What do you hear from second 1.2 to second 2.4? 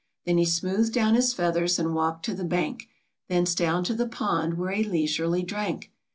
feathers, and walked to